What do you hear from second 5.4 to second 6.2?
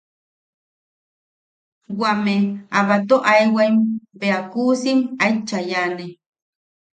chayaane.